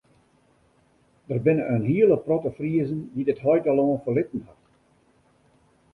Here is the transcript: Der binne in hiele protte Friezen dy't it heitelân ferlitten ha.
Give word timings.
Der 1.29 1.37
binne 1.45 1.67
in 1.75 1.85
hiele 1.89 2.17
protte 2.25 2.51
Friezen 2.57 2.99
dy't 3.13 3.31
it 3.33 3.43
heitelân 3.45 3.95
ferlitten 4.03 4.41
ha. 4.47 4.53